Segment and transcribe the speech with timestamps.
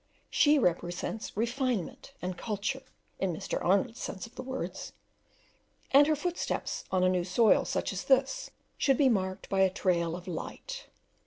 [0.31, 2.81] She represents refinement and culture
[3.19, 3.63] (in Mr.
[3.63, 4.93] Arnold's sense of the words),
[5.91, 9.69] and her footsteps on a new soil such as this should be marked by a
[9.69, 10.87] trail of light.